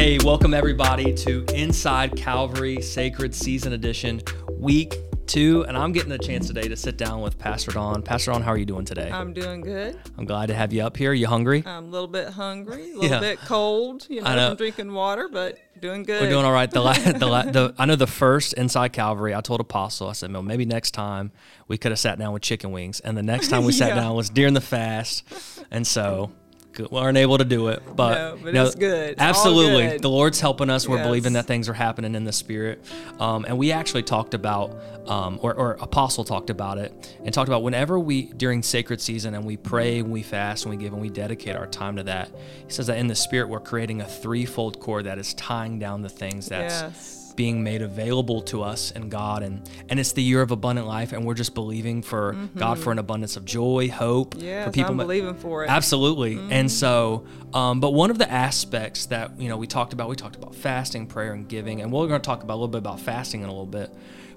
Hey, 0.00 0.16
welcome 0.24 0.54
everybody 0.54 1.12
to 1.12 1.44
Inside 1.54 2.16
Calvary 2.16 2.80
Sacred 2.80 3.34
Season 3.34 3.74
Edition, 3.74 4.22
week 4.50 4.96
two. 5.26 5.66
And 5.68 5.76
I'm 5.76 5.92
getting 5.92 6.10
a 6.12 6.16
chance 6.18 6.46
today 6.46 6.68
to 6.68 6.74
sit 6.74 6.96
down 6.96 7.20
with 7.20 7.38
Pastor 7.38 7.70
Don. 7.72 8.00
Pastor 8.02 8.32
Dawn, 8.32 8.40
how 8.40 8.52
are 8.52 8.56
you 8.56 8.64
doing 8.64 8.86
today? 8.86 9.10
I'm 9.12 9.34
doing 9.34 9.60
good. 9.60 10.00
I'm 10.16 10.24
glad 10.24 10.46
to 10.46 10.54
have 10.54 10.72
you 10.72 10.82
up 10.84 10.96
here. 10.96 11.12
You 11.12 11.26
hungry? 11.26 11.62
I'm 11.66 11.84
a 11.84 11.88
little 11.90 12.08
bit 12.08 12.28
hungry, 12.30 12.92
a 12.92 12.94
little 12.94 13.10
Yeah. 13.10 13.20
bit 13.20 13.40
cold, 13.40 14.06
you 14.08 14.22
know, 14.22 14.34
know. 14.34 14.48
from 14.48 14.56
drinking 14.56 14.94
water, 14.94 15.28
but 15.30 15.58
doing 15.78 16.02
good. 16.04 16.22
We're 16.22 16.30
doing 16.30 16.46
all 16.46 16.52
right. 16.52 16.70
The, 16.70 16.80
la- 16.80 16.94
the, 16.94 17.26
la- 17.26 17.42
the 17.42 17.74
I 17.78 17.84
know 17.84 17.96
the 17.96 18.06
first 18.06 18.54
Inside 18.54 18.94
Calvary. 18.94 19.34
I 19.34 19.42
told 19.42 19.60
Apostle, 19.60 20.08
I 20.08 20.12
said, 20.12 20.32
"Well, 20.32 20.42
maybe 20.42 20.64
next 20.64 20.92
time 20.92 21.30
we 21.68 21.76
could 21.76 21.92
have 21.92 21.98
sat 21.98 22.18
down 22.18 22.32
with 22.32 22.40
chicken 22.42 22.72
wings." 22.72 23.00
And 23.00 23.18
the 23.18 23.22
next 23.22 23.48
time 23.48 23.64
we 23.64 23.72
sat 23.72 23.88
Yeah. 23.90 23.96
down 23.96 24.16
was 24.16 24.30
during 24.30 24.54
the 24.54 24.60
fast, 24.62 25.24
and 25.70 25.86
so 25.86 26.32
we 26.78 26.86
weren't 26.86 27.16
able 27.18 27.38
to 27.38 27.44
do 27.44 27.68
it. 27.68 27.82
But, 27.94 28.14
No, 28.14 28.38
but 28.42 28.54
no, 28.54 28.64
it's 28.66 28.74
good. 28.74 29.10
It's 29.10 29.20
Absolutely, 29.20 29.86
good. 29.88 30.02
the 30.02 30.08
Lord's 30.10 30.40
helping 30.40 30.70
us. 30.70 30.88
We're 30.88 30.96
Yes. 30.96 31.06
believing 31.06 31.32
that 31.34 31.46
things 31.46 31.68
are 31.68 31.74
happening 31.74 32.14
in 32.14 32.24
the 32.24 32.32
Spirit, 32.32 32.82
um, 33.18 33.44
and 33.46 33.58
we 33.58 33.72
actually 33.72 34.02
talked 34.02 34.34
about, 34.34 34.76
um, 35.06 35.38
or, 35.42 35.54
or 35.54 35.72
Apostle 35.80 36.24
talked 36.24 36.50
about 36.50 36.78
it, 36.78 37.16
and 37.24 37.34
talked 37.34 37.48
about 37.48 37.62
whenever 37.62 37.98
we 37.98 38.22
during 38.24 38.62
sacred 38.62 39.00
season 39.00 39.34
and 39.34 39.44
we 39.44 39.56
pray 39.56 39.98
and 40.00 40.10
we 40.10 40.22
fast 40.22 40.64
and 40.64 40.70
we 40.74 40.82
give 40.82 40.92
and 40.92 41.02
we 41.02 41.08
dedicate 41.10 41.56
our 41.56 41.66
time 41.66 41.96
to 41.96 42.02
that. 42.04 42.30
He 42.66 42.72
says 42.72 42.86
that 42.86 42.98
in 42.98 43.06
the 43.08 43.14
Spirit 43.14 43.48
we're 43.48 43.60
creating 43.60 44.00
a 44.00 44.06
threefold 44.06 44.80
cord 44.80 45.06
that 45.06 45.18
is 45.18 45.34
tying 45.34 45.78
down 45.78 46.02
the 46.02 46.08
things 46.08 46.48
that's 46.48 46.82
Yes. 46.82 47.16
Being 47.36 47.62
made 47.62 47.82
available 47.82 48.42
to 48.42 48.62
us 48.62 48.90
and 48.90 49.10
God 49.10 49.42
and 49.42 49.68
and 49.88 49.98
it's 49.98 50.12
the 50.12 50.22
year 50.22 50.42
of 50.42 50.50
abundant 50.50 50.86
life 50.86 51.12
and 51.12 51.24
we're 51.24 51.34
just 51.34 51.54
believing 51.54 52.02
for 52.02 52.36
God 52.56 52.78
for 52.78 52.92
an 52.92 52.98
abundance 52.98 53.36
of 53.36 53.44
joy, 53.44 53.88
hope 53.88 54.34
Mm-hmm. 54.34 54.44
Yes, 54.44 54.66
for 54.66 54.72
people 54.72 54.92
I'm 54.92 54.96
believing 54.96 55.34
for 55.34 55.64
it. 55.64 55.70
Absolutely. 55.70 56.38
And 56.50 56.70
so 56.70 57.26
um, 57.54 57.80
but 57.80 57.90
one 57.92 58.10
of 58.10 58.18
the 58.18 58.30
aspects 58.30 59.06
that 59.06 59.38
you 59.38 59.48
know 59.48 59.56
we 59.56 59.66
talked 59.66 59.92
about 59.92 60.08
we 60.08 60.16
talked 60.16 60.36
about 60.36 60.54
fasting, 60.54 61.06
prayer 61.06 61.32
and 61.32 61.48
giving 61.48 61.80
and 61.80 61.90
we're 61.90 62.06
going 62.06 62.20
to 62.20 62.26
talk 62.26 62.42
about 62.42 62.54
a 62.54 62.60
little 62.60 62.68
bit 62.68 62.78
about 62.78 63.00
fasting 63.00 63.42
in 63.42 63.48
a 63.48 63.52
little 63.52 63.66
bit. 63.66 63.90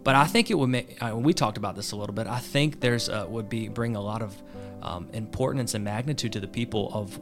But 0.03 0.16
I 0.16 0.25
think 0.25 0.52
it 0.52 0.55
would 0.55 0.67
make 0.67 0.97
we 1.13 1.33
talked 1.33 1.57
about 1.57 1.75
this 1.75 1.91
a 1.91 1.95
little 1.95 2.16
bit. 2.16 2.28
I 2.28 2.39
think 2.39 2.80
there's 2.80 3.09
uh, 3.09 3.25
would 3.30 3.50
be 3.50 3.67
bring 3.67 3.95
a 3.95 4.02
lot 4.02 4.22
of 4.22 4.35
um, 4.81 5.07
importance 5.13 5.73
and 5.73 5.83
magnitude 5.83 6.33
to 6.33 6.39
the 6.39 6.47
people 6.47 6.91
of 6.94 7.17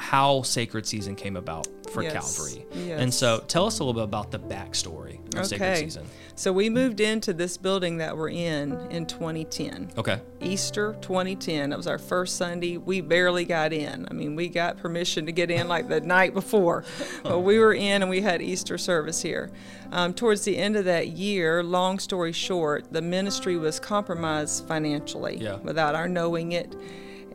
how 0.00 0.42
sacred 0.42 0.86
season 0.86 1.14
came 1.14 1.36
about 1.36 1.68
for 1.90 2.02
Yes. 2.02 2.12
Calvary. 2.12 2.64
Yes. 2.86 3.00
And 3.00 3.12
so 3.12 3.42
tell 3.48 3.66
us 3.66 3.80
a 3.80 3.84
little 3.84 3.94
bit 4.00 4.04
about 4.04 4.30
the 4.30 4.38
backstory 4.38 5.18
of 5.36 5.44
sacred 5.46 5.76
season. 5.76 6.06
So 6.36 6.52
we 6.52 6.70
moved 6.70 7.00
into 7.00 7.32
this 7.34 7.56
building 7.58 7.98
that 7.98 8.16
we're 8.16 8.30
in 8.30 8.72
in 8.90 9.04
2010. 9.06 9.90
Okay. 9.98 10.20
Easter 10.40 10.96
2010. 11.02 11.70
That 11.70 11.76
was 11.76 11.86
our 11.88 11.98
first 11.98 12.36
Sunday. 12.36 12.76
We 12.78 13.00
barely 13.02 13.44
got 13.44 13.72
in. 13.72 14.06
I 14.10 14.14
mean, 14.14 14.36
we 14.36 14.48
got 14.48 14.78
permission 14.78 15.26
to 15.26 15.32
get 15.32 15.50
in 15.50 15.68
like 15.68 15.88
the 15.88 16.00
night 16.00 16.32
before, 16.32 16.84
but 17.22 17.40
we 17.40 17.58
were 17.58 17.74
in 17.74 18.00
and 18.02 18.08
we 18.10 18.20
had 18.22 18.40
Easter 18.40 18.78
service 18.78 19.20
here. 19.20 19.50
Um, 19.92 20.14
towards 20.14 20.44
the 20.44 20.56
end 20.56 20.76
of 20.76 20.84
that 20.86 21.08
year, 21.08 21.62
long 21.64 21.98
story 21.98 22.32
short, 22.32 22.92
the 22.92 23.02
ministry 23.02 23.56
was 23.58 23.80
compromised 23.80 24.66
financially 24.66 25.38
Yeah. 25.38 25.56
without 25.56 25.94
our 25.96 26.08
knowing 26.08 26.52
it. 26.52 26.74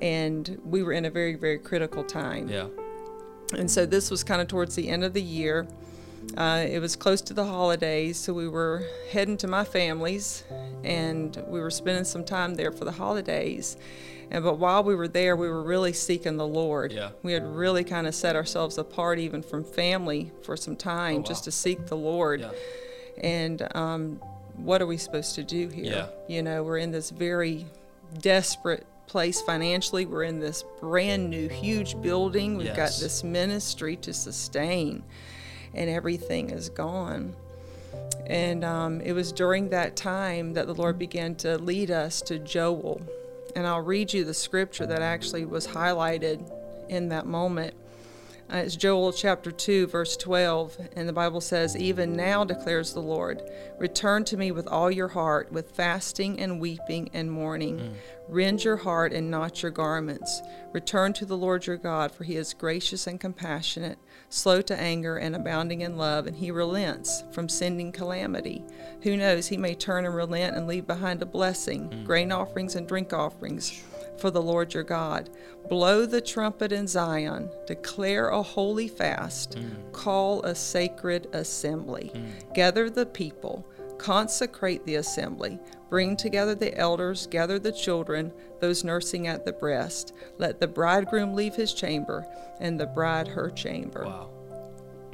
And 0.02 0.60
we 0.66 0.84
were 0.84 0.92
in 0.94 1.06
a 1.06 1.10
very, 1.10 1.36
very 1.36 1.58
critical 1.58 2.04
time. 2.04 2.48
Yeah. 2.50 2.68
And 3.58 3.70
so 3.70 3.86
this 3.86 4.10
was 4.12 4.24
kind 4.24 4.42
of 4.42 4.48
towards 4.48 4.76
the 4.76 4.90
end 4.90 5.04
of 5.04 5.14
the 5.14 5.22
year. 5.22 5.68
Uh, 6.36 6.66
it 6.68 6.80
was 6.80 6.96
close 6.96 7.22
to 7.22 7.34
the 7.36 7.46
holidays, 7.46 8.18
so 8.18 8.34
we 8.34 8.48
were 8.48 8.84
heading 9.12 9.38
to 9.38 9.48
my 9.48 9.64
family's, 9.64 10.44
and 10.84 11.38
we 11.48 11.60
were 11.60 11.70
spending 11.70 12.04
some 12.04 12.24
time 12.26 12.56
there 12.56 12.72
for 12.72 12.84
the 12.84 12.92
holidays. 12.92 13.78
And 14.32 14.44
but 14.44 14.58
while 14.58 14.84
we 14.84 14.96
were 14.96 15.08
there, 15.08 15.36
we 15.36 15.48
were 15.48 15.62
really 15.62 15.94
seeking 15.94 16.38
the 16.38 16.48
Lord. 16.48 16.92
Yeah. 16.92 17.12
We 17.22 17.34
had 17.34 17.44
really 17.46 17.84
kind 17.84 18.08
of 18.08 18.16
set 18.16 18.36
ourselves 18.36 18.80
apart, 18.80 19.20
even 19.20 19.44
from 19.44 19.64
family, 19.64 20.32
for 20.42 20.58
some 20.58 20.76
time, 20.76 21.18
Oh, 21.18 21.20
wow. 21.20 21.24
just 21.26 21.44
to 21.44 21.52
seek 21.52 21.86
the 21.86 21.96
Lord. 21.98 22.42
Yeah. 22.42 22.52
And 23.24 23.76
um, 23.76 24.20
what 24.56 24.82
are 24.82 24.88
we 24.88 24.98
supposed 24.98 25.36
to 25.36 25.44
do 25.44 25.68
here? 25.68 25.86
Yeah. 25.86 26.08
You 26.28 26.42
know, 26.42 26.64
we're 26.64 26.80
in 26.80 26.92
this 26.92 27.12
very 27.12 27.68
desperate 28.20 28.88
place 29.08 29.42
financially. 29.42 30.06
We're 30.06 30.24
in 30.24 30.40
this 30.40 30.64
brand 30.80 31.30
new, 31.30 31.48
huge 31.48 32.02
building. 32.02 32.58
We've 32.58 32.76
got 32.76 32.98
this 33.00 33.24
ministry 33.24 33.96
to 33.98 34.14
sustain, 34.14 35.04
and 35.74 35.90
everything 35.90 36.50
is 36.50 36.70
gone. 36.70 37.36
And 38.28 38.64
um, 38.64 39.02
it 39.02 39.14
was 39.14 39.32
during 39.32 39.70
that 39.70 39.96
time 39.96 40.54
that 40.54 40.68
the 40.68 40.74
Lord 40.74 40.98
began 40.98 41.36
to 41.36 41.58
lead 41.58 41.92
us 41.92 42.22
to 42.24 42.40
Joel. 42.40 43.02
And 43.56 43.66
I'll 43.68 43.82
read 43.82 44.14
you 44.14 44.24
the 44.24 44.34
scripture 44.34 44.86
that 44.86 45.02
actually 45.02 45.46
was 45.46 45.68
highlighted 45.68 46.52
in 46.90 47.10
that 47.10 47.26
moment. 47.26 47.74
Uh, 48.48 48.58
it's 48.58 48.76
Joel 48.76 49.12
chapter 49.12 49.50
2, 49.50 49.88
verse 49.88 50.16
12, 50.18 50.90
and 50.96 51.10
the 51.10 51.14
Bible 51.14 51.42
says, 51.42 51.76
Even 51.76 52.14
now 52.14 52.44
declares 52.44 52.94
the 52.94 53.00
Lord, 53.00 53.42
return 53.80 54.24
to 54.26 54.38
me 54.38 54.52
with 54.52 54.68
all 54.68 54.92
your 54.92 55.08
heart, 55.08 55.52
with 55.52 55.72
fasting 55.72 56.40
and 56.40 56.62
weeping 56.62 57.10
and 57.12 57.32
mourning. 57.32 57.96
Rend 58.30 58.64
your 58.64 58.78
heart 58.78 59.14
and 59.14 59.32
not 59.32 59.64
your 59.64 59.72
garments. 59.72 60.44
Return 60.74 61.12
to 61.14 61.26
the 61.26 61.36
Lord 61.36 61.66
your 61.66 61.78
God, 61.78 62.12
for 62.12 62.24
he 62.24 62.36
is 62.36 62.54
gracious 62.54 63.08
and 63.08 63.20
compassionate, 63.20 63.98
slow 64.30 64.62
to 64.62 64.80
anger 64.80 65.18
and 65.18 65.36
abounding 65.36 65.82
in 65.82 65.98
love, 65.98 66.28
and 66.28 66.36
he 66.36 66.52
relents 66.52 67.24
from 67.32 67.50
sending 67.50 67.92
calamity. 67.92 68.64
Who 69.02 69.18
knows, 69.18 69.48
he 69.48 69.58
may 69.58 69.74
turn 69.74 70.06
and 70.06 70.16
relent 70.16 70.56
and 70.56 70.68
leave 70.68 70.86
behind 70.86 71.24
a 71.24 71.26
blessing, 71.26 72.04
grain 72.06 72.32
offerings 72.32 72.76
and 72.76 72.88
drink 72.88 73.12
offerings 73.12 73.84
for 74.18 74.32
the 74.32 74.42
Lord 74.42 74.74
your 74.74 74.84
God. 74.84 75.30
Blow 75.70 76.06
the 76.06 76.22
trumpet 76.22 76.72
in 76.72 76.88
Zion, 76.88 77.50
declare 77.66 78.30
a 78.30 78.42
holy 78.42 78.88
fast, 78.88 79.58
mm. 79.58 79.92
call 79.92 80.44
a 80.44 80.54
sacred 80.54 81.28
assembly. 81.34 82.12
Mm. 82.14 82.54
Gather 82.54 82.90
the 82.90 83.06
people, 83.06 83.66
consecrate 83.98 84.86
the 84.86 84.96
assembly, 84.96 85.60
bring 85.90 86.16
together 86.16 86.56
the 86.56 86.78
elders, 86.78 87.28
gather 87.28 87.58
the 87.58 87.72
children, 87.72 88.32
those 88.60 88.84
nursing 88.84 89.28
at 89.28 89.46
the 89.46 89.54
breast. 89.54 90.14
Let 90.38 90.60
the 90.60 90.68
bridegroom 90.68 91.34
leave 91.34 91.56
his 91.56 91.74
chamber, 91.74 92.26
and 92.60 92.80
the 92.80 92.88
bride 92.88 93.28
her 93.30 93.50
chamber. 93.50 94.06
Wow. 94.06 94.30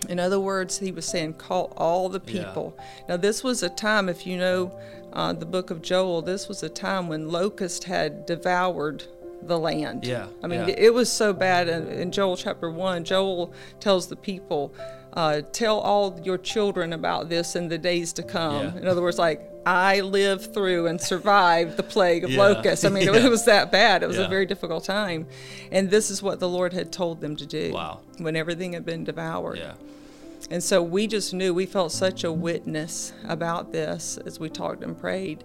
In 0.10 0.20
other 0.20 0.40
words, 0.40 0.80
he 0.80 0.92
was 0.92 1.06
saying, 1.06 1.34
call 1.36 1.74
all 1.78 2.10
the 2.10 2.22
Yeah. 2.26 2.46
people. 2.46 2.78
Now, 3.08 3.18
this 3.18 3.44
was 3.44 3.64
a 3.64 3.70
time, 3.70 4.10
if 4.10 4.26
you 4.26 4.38
know 4.38 4.78
uh, 5.14 5.34
the 5.34 5.46
book 5.46 5.70
of 5.72 5.82
Joel, 5.82 6.22
this 6.22 6.48
was 6.48 6.64
a 6.64 6.70
time 6.70 7.08
when 7.08 7.30
locusts 7.30 7.86
had 7.86 8.26
devoured 8.26 9.04
the 9.44 9.58
land. 9.60 10.06
Yeah, 10.06 10.28
I 10.44 10.48
mean, 10.48 10.68
yeah. 10.68 10.76
it 10.78 10.94
was 10.94 11.12
so 11.12 11.34
bad. 11.34 11.68
In, 11.68 11.88
in 11.88 12.12
Joel 12.12 12.38
chapter 12.38 12.70
1, 12.70 13.04
Joel 13.04 13.54
tells 13.80 14.08
the 14.08 14.16
people, 14.16 14.74
uh, 15.14 15.42
tell 15.52 15.80
all 15.80 16.20
your 16.24 16.38
children 16.38 16.94
about 16.94 17.30
this 17.30 17.56
in 17.56 17.68
the 17.68 17.78
days 17.78 18.14
to 18.14 18.24
come. 18.24 18.56
Yeah. 18.56 18.78
In 18.78 18.88
other 18.88 19.02
words, 19.02 19.18
like, 19.20 19.48
I 19.66 20.00
lived 20.00 20.54
through 20.54 20.88
and 20.88 21.00
survived 21.00 21.78
the 21.78 21.84
plague 21.84 22.24
of 22.24 22.32
Yeah. 22.32 22.42
locusts. 22.42 22.86
I 22.86 22.90
mean, 22.90 23.04
it, 23.08 23.14
Yeah. 23.14 23.26
it 23.26 23.30
was 23.30 23.46
that 23.46 23.72
bad. 23.72 24.04
It 24.04 24.08
was 24.08 24.18
a 24.18 24.28
very 24.28 24.46
difficult 24.46 24.84
time. 24.86 25.28
And 25.72 25.90
this 25.92 26.10
is 26.10 26.24
what 26.24 26.40
the 26.40 26.50
Lord 26.50 26.74
had 26.74 26.92
told 26.92 27.22
them 27.22 27.36
to 27.36 27.46
do 27.46 27.72
Wow. 27.74 28.00
when 28.18 28.36
everything 28.36 28.74
had 28.74 28.86
been 28.86 29.04
devoured. 29.04 29.58
Yeah. 29.60 29.74
And 30.50 30.64
so 30.64 30.82
we 30.82 31.06
just 31.08 31.34
knew 31.34 31.54
we 31.54 31.66
felt 31.68 31.92
such 31.92 32.24
a 32.24 32.32
witness 32.32 33.14
about 33.28 33.72
this 33.72 34.18
as 34.26 34.40
we 34.40 34.50
talked 34.50 34.84
and 34.84 35.00
prayed. 35.00 35.44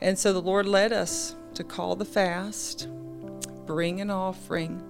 And 0.00 0.18
so 0.18 0.32
the 0.32 0.42
Lord 0.42 0.66
led 0.66 0.92
us 0.92 1.36
to 1.54 1.62
call 1.62 1.94
the 1.94 2.04
fast, 2.04 2.88
bring 3.66 4.00
an 4.00 4.10
offering, 4.10 4.82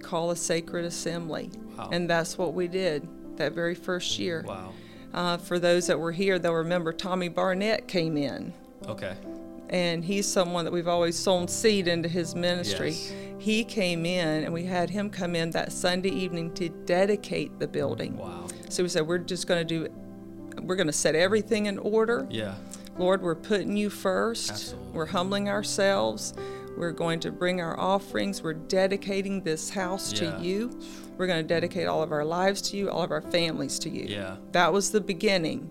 call 0.00 0.30
a 0.30 0.36
sacred 0.36 0.84
assembly. 0.84 1.50
Wow. 1.76 1.88
And 1.90 2.08
that's 2.08 2.38
what 2.38 2.54
we 2.54 2.68
did 2.68 3.08
that 3.38 3.52
very 3.52 3.74
first 3.74 4.18
year. 4.18 4.44
Wow. 4.46 4.72
Uh, 5.14 5.36
for 5.38 5.58
those 5.58 5.86
that 5.86 5.98
were 5.98 6.12
here, 6.12 6.38
they'll 6.38 6.52
remember 6.52 6.92
Tommy 6.92 7.28
Barnett 7.28 7.88
came 7.88 8.16
in. 8.16 8.52
Okay. 8.86 9.16
And 9.70 10.04
he's 10.04 10.26
someone 10.26 10.64
that 10.64 10.70
we've 10.70 10.88
always 10.88 11.16
sown 11.16 11.48
seed 11.48 11.88
into 11.88 12.08
his 12.08 12.34
ministry. 12.34 12.90
Yes. 12.90 13.12
He 13.38 13.64
came 13.64 14.06
in, 14.06 14.44
and 14.44 14.52
we 14.52 14.64
had 14.64 14.90
him 14.90 15.10
come 15.10 15.34
in 15.34 15.50
that 15.50 15.72
Sunday 15.72 16.10
evening 16.10 16.52
to 16.54 16.68
dedicate 16.68 17.58
the 17.58 17.66
building. 17.66 18.16
Wow. 18.16 18.46
So 18.68 18.82
we 18.82 18.88
said, 18.88 19.06
we're 19.06 19.18
just 19.18 19.46
going 19.46 19.66
to 19.66 19.86
do, 19.86 19.92
we're 20.62 20.76
going 20.76 20.86
to 20.86 20.92
set 20.92 21.14
everything 21.14 21.66
in 21.66 21.78
order. 21.78 22.26
Yeah. 22.30 22.54
Lord, 22.98 23.22
we're 23.22 23.34
putting 23.34 23.76
you 23.76 23.90
first. 23.90 24.50
Absolutely. 24.50 24.92
We're 24.92 25.06
humbling 25.06 25.48
ourselves. 25.48 26.34
We're 26.76 26.92
going 26.92 27.20
to 27.20 27.32
bring 27.32 27.60
our 27.60 27.78
offerings. 27.78 28.42
We're 28.42 28.54
dedicating 28.54 29.42
this 29.42 29.70
house 29.70 30.12
Yeah. 30.12 30.36
to 30.36 30.42
you. 30.44 30.78
We're 31.16 31.26
going 31.26 31.42
to 31.42 31.48
dedicate 31.48 31.86
all 31.86 32.02
of 32.02 32.12
our 32.12 32.24
lives 32.24 32.60
to 32.70 32.76
you, 32.76 32.90
all 32.90 33.02
of 33.02 33.10
our 33.10 33.22
families 33.22 33.78
to 33.80 33.88
you. 33.90 34.04
Yeah. 34.06 34.36
That 34.52 34.72
was 34.72 34.90
the 34.90 35.00
beginning 35.00 35.70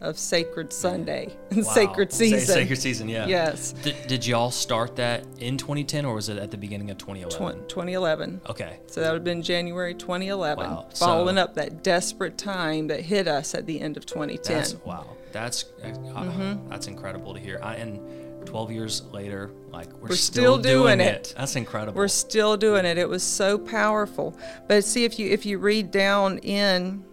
of 0.00 0.18
Sacred 0.18 0.72
Sunday 0.72 1.28
and 1.50 1.64
Wow. 1.64 1.72
Sacred 1.74 2.10
Sa- 2.10 2.18
Season. 2.18 2.40
Sacred 2.54 2.78
season. 2.78 3.08
Yeah. 3.08 3.26
Yes. 3.26 3.72
Did, 3.82 3.94
did 4.08 4.26
y'all 4.26 4.50
start 4.50 4.96
that 4.96 5.26
in 5.38 5.58
2010 5.58 6.06
or 6.06 6.14
was 6.14 6.28
it 6.30 6.38
at 6.38 6.50
the 6.50 6.56
beginning 6.56 6.90
of 6.90 6.96
2011? 6.98 7.64
Tw- 7.64 7.68
2011. 7.68 8.40
Okay. 8.48 8.80
So 8.86 9.02
that 9.02 9.08
would 9.08 9.16
have 9.16 9.24
been 9.24 9.42
January 9.42 9.94
2011, 9.94 10.70
Wow. 10.70 10.86
So- 10.94 11.04
following 11.06 11.36
up 11.38 11.54
that 11.56 11.82
desperate 11.84 12.38
time 12.38 12.86
that 12.88 13.00
hit 13.00 13.28
us 13.28 13.54
at 13.54 13.66
the 13.66 13.78
end 13.80 13.96
of 13.98 14.06
2010. 14.06 14.56
That's 14.56 14.74
wow. 14.86 15.06
That's 15.32 15.66
uh, 15.84 16.18
uh, 16.18 16.56
that's 16.68 16.88
incredible 16.88 17.34
to 17.34 17.38
hear. 17.40 17.60
I, 17.62 17.76
and 17.76 18.00
12 18.46 18.72
years 18.72 19.02
later, 19.12 19.50
like 19.72 19.92
we're, 20.00 20.10
We're 20.10 20.16
still 20.16 20.58
doing 20.58 21.00
it. 21.00 21.34
That's 21.36 21.56
incredible. 21.56 21.96
We're 21.96 22.08
still 22.08 22.56
doing 22.56 22.84
it. 22.84 22.98
It 22.98 23.08
was 23.08 23.22
so 23.22 23.58
powerful. 23.58 24.36
But 24.68 24.84
see 24.84 25.04
if 25.04 25.18
you 25.18 25.30
if 25.30 25.46
you 25.46 25.58
read 25.58 25.90
down 25.90 26.38
in 26.38 27.04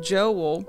Joel, 0.00 0.68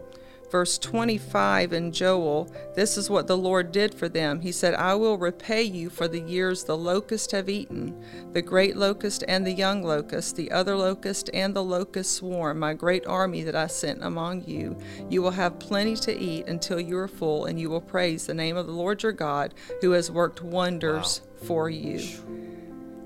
verse 0.51 0.77
25 0.77 1.73
in 1.73 1.91
Joel, 1.91 2.51
this 2.75 2.97
is 2.97 3.09
what 3.09 3.27
the 3.27 3.37
Lord 3.37 3.71
did 3.71 3.93
for 3.93 4.09
them. 4.09 4.41
He 4.41 4.51
said, 4.51 4.73
I 4.73 4.95
will 4.95 5.17
repay 5.17 5.63
you 5.63 5.89
for 5.89 6.07
the 6.07 6.21
years 6.21 6.63
the 6.63 6.77
locust 6.77 7.31
have 7.31 7.49
eaten, 7.49 8.03
the 8.33 8.41
great 8.41 8.75
locust 8.75 9.23
and 9.27 9.45
the 9.45 9.53
young 9.53 9.83
locust, 9.83 10.35
the 10.35 10.51
other 10.51 10.75
locust 10.75 11.29
and 11.33 11.55
the 11.55 11.63
locust 11.63 12.13
swarm, 12.15 12.59
my 12.59 12.73
great 12.73 13.05
army 13.05 13.43
that 13.43 13.55
I 13.55 13.67
sent 13.67 14.03
among 14.03 14.45
you. 14.45 14.77
You 15.09 15.21
will 15.21 15.31
have 15.31 15.59
plenty 15.59 15.95
to 15.97 16.17
eat 16.17 16.47
until 16.47 16.79
you 16.79 16.97
are 16.97 17.07
full, 17.07 17.45
and 17.45 17.59
you 17.59 17.69
will 17.69 17.81
praise 17.81 18.25
the 18.25 18.33
name 18.33 18.57
of 18.57 18.65
the 18.65 18.73
Lord 18.73 19.03
your 19.03 19.11
God, 19.11 19.53
who 19.81 19.91
has 19.91 20.11
worked 20.11 20.41
wonders 20.41 21.21
wow. 21.23 21.47
for 21.47 21.69
you. 21.69 22.07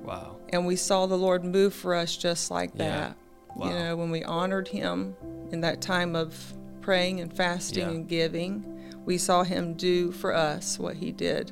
Wow. 0.04 0.38
And 0.50 0.66
we 0.66 0.76
saw 0.76 1.06
the 1.06 1.18
Lord 1.18 1.44
move 1.44 1.74
for 1.74 1.96
us 1.96 2.16
just 2.16 2.52
like 2.52 2.72
Yeah. 2.76 2.90
that. 2.90 3.18
Wow. 3.56 3.68
You 3.68 3.74
know, 3.74 3.96
when 3.96 4.12
we 4.12 4.24
honored 4.24 4.68
him 4.68 5.16
in 5.52 5.62
that 5.62 5.82
time 5.82 6.16
of 6.16 6.36
praying 6.84 7.20
and 7.22 7.34
fasting 7.36 7.82
Yeah. 7.84 7.90
and 7.90 8.08
giving, 8.08 8.66
we 9.06 9.18
saw 9.18 9.44
him 9.44 9.74
do 9.74 10.12
for 10.12 10.36
us 10.36 10.78
what 10.78 10.98
he 10.98 11.12
did 11.12 11.52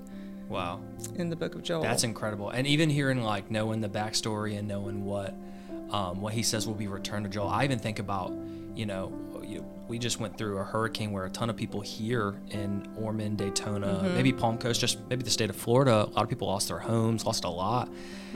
Wow. 0.50 0.81
in 1.16 1.30
the 1.30 1.36
book 1.36 1.56
of 1.56 1.63
Joel. 1.63 1.81
That's 1.81 2.04
incredible. 2.04 2.50
And 2.50 2.68
even 2.68 2.89
hearing 2.89 3.24
like 3.24 3.50
knowing 3.50 3.81
the 3.81 3.89
backstory 3.89 4.60
and 4.60 4.68
knowing 4.68 5.06
what 5.06 5.33
um, 5.92 6.22
what 6.22 6.31
he 6.33 6.42
says 6.42 6.66
will 6.66 6.74
be 6.74 6.88
returned 6.88 7.25
to 7.25 7.30
Joel. 7.30 7.50
I 7.50 7.66
even 7.66 7.78
think 7.78 8.00
about, 8.00 8.31
you 8.75 8.86
know, 8.86 9.12
you, 9.45 9.66
we 9.89 10.00
just 10.00 10.22
went 10.22 10.38
through 10.38 10.57
a 10.60 10.63
hurricane 10.63 11.12
where 11.12 11.25
a 11.25 11.30
ton 11.30 11.50
of 11.50 11.57
people 11.57 11.81
here 11.81 12.36
in 12.50 12.88
Ormond, 12.98 13.39
Daytona, 13.39 14.10
maybe 14.16 14.31
Palm 14.31 14.57
Coast, 14.57 14.80
just 14.80 15.00
maybe 15.10 15.24
the 15.24 15.30
state 15.30 15.50
of 15.50 15.57
Florida, 15.57 16.06
a 16.06 16.12
lot 16.12 16.24
of 16.24 16.30
people 16.30 16.48
lost 16.48 16.69
their 16.69 16.80
homes, 16.80 17.25
lost 17.25 17.44
a 17.44 17.50
lot. 17.50 17.89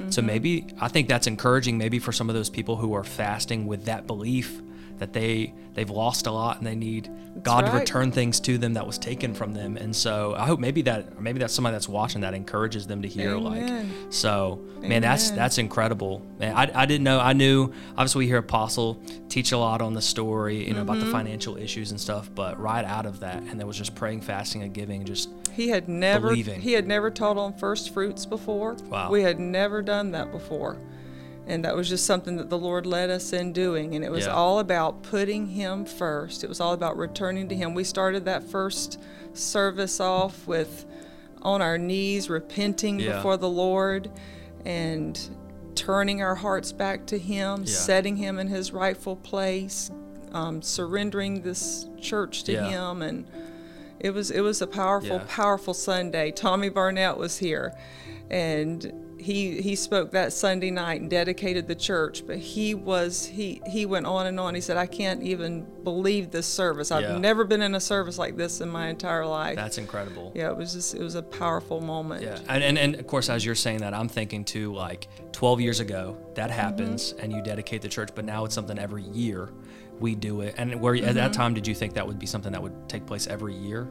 So 0.10 0.22
maybe 0.22 0.68
I 0.82 0.90
think 0.90 1.08
that's 1.08 1.28
encouraging 1.28 1.78
maybe 1.78 1.98
for 2.00 2.12
some 2.12 2.28
of 2.30 2.36
those 2.36 2.50
people 2.50 2.76
who 2.76 2.94
are 2.94 3.06
fasting 3.06 3.68
with 3.68 3.86
that 3.86 4.06
belief 4.06 4.62
that 4.98 5.14
they 5.14 5.54
they've 5.74 5.90
lost 5.90 6.26
a 6.28 6.32
lot 6.32 6.58
and 6.58 6.66
they 6.66 6.76
need 6.76 7.10
God 7.44 7.66
to 7.66 7.72
return 7.72 8.12
things 8.14 8.40
to 8.42 8.58
them 8.58 8.76
that 8.76 8.88
was 8.88 8.98
taken 8.98 9.34
from 9.34 9.54
them. 9.54 9.76
And 9.76 9.94
so 9.94 10.34
I 10.38 10.46
hope 10.46 10.60
maybe 10.60 10.82
that 10.84 11.20
maybe 11.22 11.40
that's 11.40 11.54
somebody 11.54 11.74
that's 11.74 11.90
watching 11.90 12.22
that 12.22 12.34
encourages 12.34 12.88
them 12.88 13.02
to 13.02 13.08
hear 13.10 13.36
Amen. 13.36 13.44
like 13.44 14.14
so 14.14 14.62
man 14.80 15.02
that's 15.02 15.32
that's 15.32 15.58
incredible. 15.58 16.22
Man, 16.40 16.56
I, 16.56 16.72
I 16.74 16.86
didn't 16.86 17.04
know 17.04 17.20
I 17.20 17.34
knew 17.34 17.74
obviously 17.98 18.20
we 18.20 18.28
hear 18.28 18.38
Apostle 18.38 19.02
teach 19.28 19.52
a 19.52 19.58
lot 19.58 19.82
on 19.82 19.94
the 19.94 20.02
story, 20.02 20.66
you 20.68 20.74
know, 20.74 20.82
about 20.82 20.96
Mm-hmm. 20.96 21.08
the 21.08 21.12
financial 21.12 21.58
issues 21.58 21.92
and 21.92 22.00
stuff, 22.00 22.30
but 22.34 22.58
right 22.60 22.86
out 22.86 23.06
of 23.06 23.20
that 23.20 23.44
and 23.44 23.60
there 23.60 23.68
was 23.68 23.78
just 23.78 23.96
praying, 23.96 24.22
fasting 24.22 24.64
and 24.64 24.74
giving 24.74 25.04
just 25.04 25.30
he 25.52 25.68
had 25.70 25.90
never 25.90 26.30
believing. 26.30 26.62
he 26.62 26.72
had 26.72 26.88
never 26.88 27.12
taught 27.12 27.38
on 27.38 27.54
first 27.54 27.94
fruits 27.94 28.26
before. 28.26 28.76
Wow. 28.90 29.10
We 29.12 29.24
had 29.24 29.40
never 29.42 29.82
done 29.82 30.12
that 30.12 30.32
before. 30.32 30.78
And 31.48 31.64
that 31.64 31.76
was 31.76 31.88
just 31.88 32.06
something 32.06 32.38
that 32.38 32.50
the 32.50 32.58
Lord 32.58 32.86
led 32.86 33.10
us 33.10 33.32
in 33.32 33.54
doing. 33.54 33.96
And 33.96 34.04
it 34.04 34.12
was 34.12 34.26
Yeah. 34.26 34.34
all 34.34 34.60
about 34.60 35.04
putting 35.04 35.48
Him 35.48 35.86
first. 35.86 36.44
It 36.44 36.48
was 36.48 36.60
all 36.60 36.74
about 36.74 36.98
returning 36.98 37.48
to 37.50 37.56
Him. 37.56 37.74
We 37.76 37.84
started 37.84 38.26
that 38.26 38.44
first 38.44 39.00
service 39.34 40.00
off 40.00 40.48
with 40.48 40.86
on 41.42 41.62
our 41.62 41.78
knees, 41.78 42.30
repenting 42.30 43.00
Yeah. 43.00 43.18
before 43.18 43.38
the 43.38 43.50
Lord 43.50 44.10
and 44.66 45.20
turning 45.76 46.22
our 46.24 46.36
hearts 46.36 46.72
back 46.72 47.06
to 47.08 47.20
Him, 47.20 47.60
Yeah. 47.66 47.74
setting 47.76 48.16
Him 48.16 48.40
in 48.40 48.48
His 48.48 48.74
rightful 48.74 49.16
place, 49.18 49.92
um, 50.34 50.62
surrendering 50.64 51.42
this 51.44 51.86
church 52.02 52.44
to. 52.46 52.64
Him. 52.64 53.04
And 53.04 53.26
it 54.00 54.12
was 54.16 54.32
it 54.32 54.42
was 54.42 54.62
a 54.64 54.68
powerful, 54.68 55.20
powerful 55.28 55.76
Sunday. 55.76 56.32
Tommy 56.32 56.70
Barnett 56.70 57.18
was 57.18 57.38
here, 57.38 57.74
and 58.32 58.92
he 59.26 59.62
he 59.62 59.76
spoke 59.76 60.12
that 60.12 60.32
Sunday 60.34 60.70
night 60.72 61.02
and 61.02 61.10
dedicated 61.10 61.68
the 61.68 61.76
church. 61.76 62.24
But 62.26 62.38
he 62.38 62.76
was 62.76 63.26
he 63.26 63.62
he 63.68 63.86
went 63.86 64.06
on 64.06 64.28
and 64.28 64.40
on. 64.40 64.56
He 64.56 64.62
said, 64.62 64.78
"I 64.78 64.86
can't 64.86 65.24
even 65.24 65.66
believe 65.84 66.32
this 66.32 66.46
service. 66.46 66.92
I've 66.92 67.02
Yeah. 67.04 67.18
never 67.18 67.44
been 67.44 67.62
in 67.62 67.74
a 67.76 67.80
service 67.80 68.18
like 68.18 68.38
this 68.38 68.62
in 68.62 68.70
my 68.70 68.88
entire 68.90 69.26
life." 69.26 69.56
that's 69.56 69.78
incredible. 69.78 70.32
yeah, 70.36 70.52
it 70.52 70.58
was 70.58 70.74
just 70.74 70.94
it 70.96 71.02
was 71.02 71.16
a 71.16 71.24
powerful 71.24 71.82
moment. 71.82 72.22
Yeah, 72.24 72.38
and, 72.48 72.64
and 72.64 72.78
and 72.78 72.96
of 72.96 73.08
course, 73.08 73.30
as 73.30 73.44
you're 73.46 73.56
saying 73.56 73.80
that, 73.80 73.94
I'm 73.94 74.08
thinking 74.10 74.46
too, 74.46 74.74
like 74.74 75.08
12 75.32 75.60
years 75.62 75.80
ago, 75.80 76.16
that 76.36 76.50
Mm-hmm. 76.50 76.60
happens, 76.60 77.14
and 77.20 77.34
you 77.34 77.42
dedicate 77.42 77.82
the 77.82 77.90
church, 77.90 78.10
but 78.16 78.24
now 78.26 78.46
it's 78.46 78.54
something 78.56 78.78
every 78.80 79.04
year 79.04 79.50
we 80.00 80.14
do 80.14 80.42
it. 80.42 80.56
And 80.58 80.80
where 80.82 80.94
at 80.96 81.02
Mm-hmm. 81.02 81.14
that 81.16 81.34
time, 81.34 81.54
did 81.54 81.66
you 81.66 81.74
think 81.74 81.94
that 81.96 82.06
would 82.06 82.20
be 82.20 82.26
something 82.26 82.52
that 82.52 82.62
would 82.62 82.88
take 82.88 83.06
place 83.06 83.28
every 83.28 83.56
year? 83.56 83.88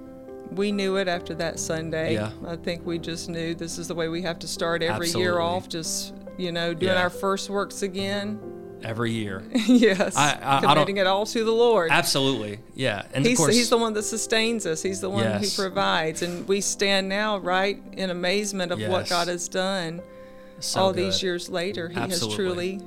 We 0.52 0.70
knew 0.72 0.96
it 0.96 1.08
after 1.08 1.34
that 1.34 1.58
Sunday. 1.58 2.14
Yeah. 2.14 2.30
I 2.46 2.56
think 2.56 2.86
we 2.86 2.98
just 2.98 3.28
knew 3.28 3.54
this 3.54 3.78
is 3.78 3.88
the 3.88 3.94
way 3.94 4.08
we 4.08 4.22
have 4.22 4.38
to 4.40 4.48
start 4.48 4.82
every 4.82 5.06
Absolutely. 5.06 5.22
year 5.22 5.40
off. 5.40 5.68
Just 5.68 6.14
you 6.36 6.50
know, 6.52 6.74
doing 6.74 6.92
Yeah. 6.94 7.00
our 7.02 7.10
first 7.10 7.48
works 7.48 7.82
again. 7.82 8.40
Every 8.82 9.12
year, 9.12 9.42
yes, 9.54 10.14
I- 10.16 10.32
I- 10.42 10.56
I 10.58 10.60
committing 10.60 10.98
it 10.98 11.06
all 11.06 11.24
to 11.26 11.42
the 11.44 11.50
Lord. 11.52 11.90
absolutely, 11.90 12.58
yeah. 12.74 13.04
And 13.14 13.24
He's, 13.24 13.38
of 13.38 13.44
course, 13.44 13.54
he's 13.54 13.70
the 13.70 13.78
one 13.78 13.94
that 13.94 14.02
sustains 14.02 14.66
us. 14.66 14.82
He's 14.82 15.00
the 15.00 15.08
one 15.08 15.24
Yes. 15.24 15.56
who 15.56 15.62
provides. 15.62 16.20
And 16.20 16.46
we 16.46 16.60
stand 16.60 17.08
now, 17.08 17.38
right, 17.38 17.80
in 17.96 18.10
amazement 18.10 18.72
of 18.72 18.80
what 18.80 19.08
God 19.08 19.28
has 19.28 19.48
done 19.48 20.02
so 20.60 20.80
all 20.80 20.92
good. 20.92 21.04
these 21.06 21.22
years 21.22 21.48
later. 21.48 21.88
He 21.88 21.96
Absolutely. 21.96 22.28
has 22.28 22.36
truly, 22.36 22.80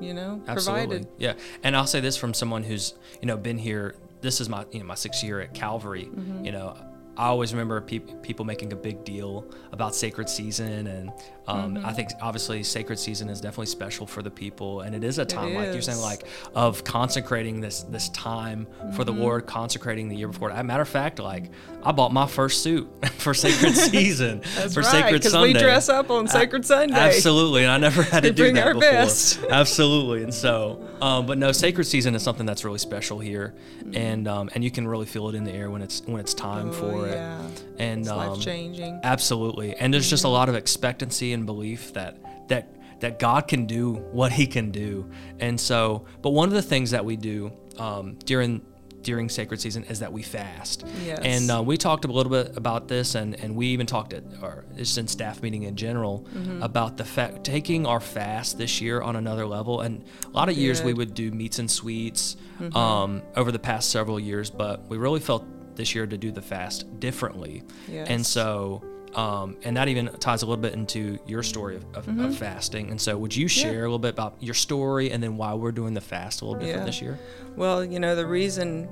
you 0.00 0.14
know, 0.14 0.40
Absolutely. 0.48 0.86
provided. 0.86 1.08
Yeah. 1.18 1.34
And 1.62 1.76
I'll 1.76 1.86
say 1.86 2.00
this 2.00 2.16
from 2.16 2.32
someone 2.32 2.62
who's, 2.62 2.94
you 3.20 3.26
know, 3.26 3.36
been 3.36 3.58
here. 3.58 3.94
This 4.20 4.40
is 4.40 4.48
my, 4.48 4.64
you 4.72 4.80
know, 4.80 4.86
my 4.86 4.94
sixth 4.94 5.22
year 5.22 5.40
at 5.40 5.54
Calvary. 5.54 6.04
Mm-hmm. 6.04 6.44
You 6.44 6.52
know, 6.52 6.76
I 7.18 7.26
always 7.26 7.52
remember 7.52 7.80
peop 7.80 8.22
people 8.22 8.44
making 8.44 8.72
a 8.72 8.76
big 8.76 9.04
deal 9.04 9.44
about 9.72 9.94
sacred 9.94 10.28
season, 10.28 10.86
and 10.86 11.10
um, 11.48 11.76
Mm-hmm. 11.76 11.86
I 11.86 11.92
think 11.92 12.10
obviously 12.20 12.62
sacred 12.64 12.98
season 12.98 13.28
is 13.28 13.40
definitely 13.40 13.66
special 13.66 14.06
for 14.06 14.20
the 14.22 14.30
people, 14.30 14.80
and 14.80 14.94
it 14.94 15.04
is 15.04 15.18
a 15.18 15.24
time 15.24 15.54
like 15.54 15.72
you're 15.72 15.80
saying, 15.82 16.00
like 16.00 16.24
of 16.54 16.82
consecrating 16.84 17.60
this 17.60 17.82
this 17.84 18.08
time 18.10 18.66
for 18.94 19.04
the 19.04 19.12
Mm-hmm. 19.12 19.20
Lord, 19.22 19.46
consecrating 19.46 20.08
the 20.08 20.16
year 20.16 20.28
before. 20.28 20.50
As 20.50 20.60
a 20.60 20.64
matter 20.64 20.82
of 20.82 20.88
fact, 20.88 21.18
like 21.20 21.50
I 21.84 21.92
bought 21.92 22.12
my 22.12 22.26
first 22.26 22.62
suit 22.62 22.88
for 23.18 23.32
sacred 23.32 23.74
season 23.76 24.40
for 24.42 24.80
right, 24.80 24.84
Sacred 24.86 25.12
because 25.12 25.32
Sunday. 25.32 25.52
we 25.54 25.58
dress 25.58 25.88
up 25.88 26.10
on 26.10 26.26
Sacred 26.28 26.64
Sunday. 26.66 26.94
Absolutely, 26.98 27.62
and 27.62 27.70
I 27.70 27.78
never 27.78 28.02
had 28.02 28.24
to 28.24 28.30
We 28.30 28.34
do 28.34 28.42
bring 28.42 28.54
that 28.56 28.66
our 28.66 28.74
before. 28.74 28.90
best. 28.90 29.40
Absolutely, 29.50 30.24
and 30.24 30.34
so, 30.34 30.84
um, 31.00 31.26
but 31.26 31.38
no, 31.38 31.52
sacred 31.52 31.84
season 31.84 32.14
is 32.14 32.22
something 32.22 32.44
that's 32.46 32.64
really 32.64 32.78
special 32.78 33.18
here, 33.20 33.54
Mm-hmm. 33.78 33.96
and 33.96 34.26
um, 34.28 34.50
and 34.54 34.64
you 34.64 34.70
can 34.72 34.88
really 34.88 35.06
feel 35.06 35.28
it 35.28 35.34
in 35.36 35.44
the 35.44 35.52
air 35.52 35.70
when 35.70 35.80
it's 35.80 36.02
when 36.06 36.18
it's 36.20 36.34
time 36.34 36.70
Oh, 36.70 36.72
for 36.72 37.05
yeah. 37.14 37.48
and 37.78 38.00
It's 38.00 38.08
um, 38.10 38.16
life 38.16 38.40
changing. 38.40 39.00
absolutely, 39.02 39.74
and 39.76 39.92
there's 39.92 40.08
just 40.10 40.24
a 40.24 40.28
lot 40.28 40.48
of 40.48 40.54
expectancy 40.54 41.32
and 41.32 41.46
belief 41.46 41.92
that 41.94 42.18
that 42.48 42.72
that 43.00 43.18
God 43.18 43.46
can 43.48 43.66
do 43.66 43.94
what 44.12 44.32
He 44.32 44.46
can 44.46 44.70
do, 44.70 45.08
and 45.40 45.60
so, 45.60 46.06
but 46.22 46.30
one 46.30 46.48
of 46.48 46.54
the 46.54 46.62
things 46.62 46.90
that 46.92 47.04
we 47.04 47.16
do 47.16 47.52
um, 47.78 48.16
during 48.24 48.62
during 49.02 49.28
sacred 49.28 49.60
season 49.60 49.84
is 49.84 50.00
that 50.00 50.12
we 50.12 50.20
fast. 50.20 50.84
Yes. 51.04 51.20
And 51.22 51.48
uh, 51.48 51.62
we 51.62 51.76
talked 51.76 52.04
a 52.06 52.08
little 52.08 52.32
bit 52.32 52.56
about 52.56 52.88
this, 52.88 53.14
and, 53.14 53.38
and 53.38 53.54
we 53.54 53.66
even 53.68 53.86
talked 53.86 54.12
at 54.12 54.24
our 54.42 54.64
just 54.76 54.98
in 54.98 55.06
staff 55.06 55.42
meeting 55.42 55.62
in 55.62 55.76
general 55.76 56.26
Mm-hmm. 56.34 56.60
about 56.60 56.96
the 56.96 57.04
fact 57.04 57.44
taking 57.44 57.86
our 57.86 58.00
fast 58.00 58.58
this 58.58 58.80
year 58.80 59.00
on 59.02 59.14
another 59.14 59.46
level. 59.46 59.82
And 59.82 60.02
a 60.24 60.28
lot 60.30 60.48
of 60.48 60.56
years 60.56 60.82
we 60.82 60.92
would 60.92 61.14
do 61.14 61.30
meats 61.30 61.60
and 61.60 61.70
sweets 61.70 62.36
Mm-hmm. 62.58 62.74
um, 62.76 63.22
over 63.36 63.52
the 63.52 63.58
past 63.60 63.90
several 63.90 64.18
years, 64.18 64.50
but 64.50 64.88
we 64.88 64.96
really 64.96 65.20
felt 65.20 65.44
this 65.76 65.94
year 65.94 66.06
to 66.06 66.16
do 66.18 66.30
the 66.32 66.42
fast 66.42 66.98
differently. 67.00 67.62
And 67.92 68.24
so. 68.26 68.82
Um, 69.14 69.56
and 69.62 69.78
that 69.78 69.88
even 69.88 70.08
ties 70.20 70.42
a 70.42 70.46
little 70.46 70.60
bit 70.60 70.74
into 70.74 71.18
your 71.26 71.42
story 71.42 71.76
of, 71.76 71.84
of, 71.94 72.04
Mm-hmm. 72.04 72.24
of 72.26 72.36
fasting. 72.36 72.90
And 72.90 73.00
so, 73.00 73.16
would 73.16 73.34
you 73.34 73.48
share 73.48 73.78
a 73.78 73.88
little 73.88 73.98
bit 73.98 74.10
about 74.10 74.36
your 74.40 74.52
story 74.52 75.10
and 75.10 75.22
then 75.22 75.38
why 75.38 75.54
we're 75.54 75.72
doing 75.72 75.94
the 75.94 76.02
fast 76.02 76.42
a 76.42 76.44
little 76.44 76.60
different 76.60 76.80
Yeah. 76.82 76.84
this 76.86 77.00
year? 77.00 77.18
Well, 77.56 77.82
you 77.82 77.98
know, 77.98 78.14
the 78.14 78.26
reason 78.26 78.86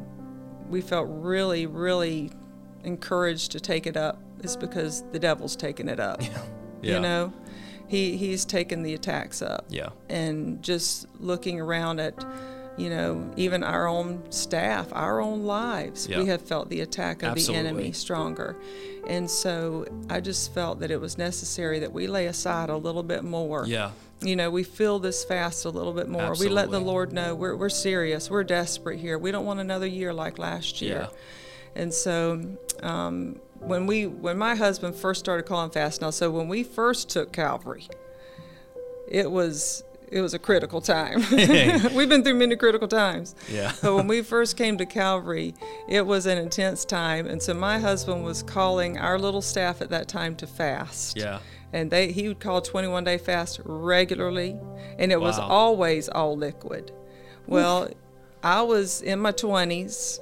we 0.70 0.80
felt 0.80 1.08
really, 1.10 1.66
really 1.66 2.30
encouraged 2.84 3.52
to 3.52 3.60
take 3.60 3.86
it 3.86 3.98
up 3.98 4.18
is 4.42 4.56
because 4.56 5.04
the 5.12 5.18
devil's 5.18 5.56
taken 5.56 5.88
it 5.90 6.00
up. 6.00 6.22
Yeah. 6.82 6.94
You 6.96 7.00
know, 7.00 7.32
he 7.86 8.16
he's 8.18 8.44
taken 8.44 8.82
the 8.82 8.92
attacks 8.94 9.40
up. 9.42 9.64
Yeah. 9.70 9.88
And 10.10 10.62
just 10.62 11.06
looking 11.18 11.58
around 11.60 11.98
at, 11.98 12.14
you 12.76 12.90
know, 12.90 13.30
even 13.36 13.62
our 13.62 13.86
own 13.86 14.22
staff, 14.30 14.88
our 14.92 15.20
own 15.20 15.44
lives, 15.44 16.08
Yeah. 16.08 16.18
we 16.18 16.26
have 16.26 16.42
felt 16.42 16.68
the 16.70 16.80
attack 16.80 17.22
of 17.22 17.30
Absolutely. 17.32 17.62
the 17.62 17.68
enemy 17.68 17.92
stronger. 17.92 18.56
And 19.06 19.30
so 19.30 19.86
I 20.10 20.20
just 20.20 20.52
felt 20.54 20.80
that 20.80 20.90
it 20.90 21.00
was 21.00 21.16
necessary 21.18 21.78
that 21.80 21.92
we 21.92 22.06
lay 22.06 22.26
aside 22.26 22.70
a 22.70 22.76
little 22.76 23.02
bit 23.02 23.22
more 23.22 23.64
Yeah. 23.66 23.90
you 24.22 24.34
know, 24.34 24.50
we 24.50 24.62
feel 24.64 24.98
this 24.98 25.24
fast 25.24 25.64
a 25.66 25.70
little 25.70 25.92
bit 25.92 26.08
more. 26.08 26.34
We 26.38 26.48
let 26.48 26.70
the 26.70 26.80
Lord 26.80 27.12
know 27.12 27.34
we're, 27.34 27.54
we're 27.54 27.68
serious. 27.68 28.30
We're 28.30 28.44
desperate 28.44 28.98
here. 28.98 29.18
We 29.18 29.30
don't 29.30 29.44
want 29.46 29.60
another 29.60 29.86
year 29.86 30.12
like 30.12 30.38
last 30.38 30.80
year. 30.82 31.08
Yeah. 31.12 31.80
And 31.82 31.92
so, 31.92 32.56
um, 32.82 33.40
when 33.60 33.86
we, 33.86 34.06
when 34.06 34.36
my 34.38 34.54
husband 34.56 34.94
first 34.94 35.20
started 35.20 35.44
calling 35.44 35.70
fast, 35.70 36.00
now, 36.00 36.10
so 36.10 36.30
when 36.30 36.48
we 36.48 36.62
first 36.62 37.08
took 37.08 37.32
Calvary, 37.32 37.86
it 39.08 39.30
was, 39.30 39.82
it 40.14 40.20
was 40.22 40.32
a 40.32 40.38
critical 40.38 40.80
time. 40.80 41.18
We've 41.94 42.08
been 42.08 42.22
through 42.22 42.36
many 42.36 42.54
critical 42.56 42.86
times. 42.86 43.34
Yeah. 43.50 43.72
But 43.82 43.96
when 43.96 44.06
we 44.06 44.22
first 44.22 44.56
came 44.56 44.78
to 44.78 44.86
Calvary, 44.86 45.54
it 45.88 46.06
was 46.06 46.26
an 46.26 46.38
intense 46.38 46.84
time. 46.84 47.26
And 47.26 47.42
so 47.42 47.52
my 47.52 47.80
husband 47.80 48.24
was 48.24 48.42
calling 48.42 48.96
our 48.96 49.18
little 49.18 49.42
staff 49.42 49.82
at 49.82 49.90
that 49.90 50.06
time 50.08 50.36
to 50.36 50.46
fast 50.46 51.16
Yeah. 51.16 51.40
and 51.72 51.90
they 51.90 52.12
he 52.12 52.28
would 52.28 52.38
call 52.38 52.60
21 52.62 53.02
day 53.04 53.18
fast 53.18 53.60
regularly 53.64 54.56
and 54.98 55.10
it 55.10 55.20
was 55.20 55.38
always 55.38 56.08
all 56.08 56.36
liquid 56.36 56.92
well 57.46 57.88
I 58.42 58.60
was 58.62 59.00
in 59.02 59.18
my 59.20 59.32
20s. 59.32 60.20